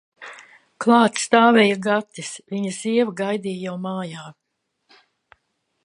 Klāt 0.85 1.19
stāvēja 1.23 1.75
Gatis, 1.87 2.31
viņa 2.55 2.73
sieva 2.79 3.15
gaidīja 3.23 3.65
jau 3.69 3.79
mājā. 3.85 4.27